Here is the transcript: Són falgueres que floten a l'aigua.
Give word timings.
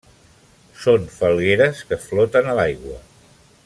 Són 0.85 1.05
falgueres 1.17 1.85
que 1.91 2.01
floten 2.07 2.51
a 2.51 2.57
l'aigua. 2.61 2.99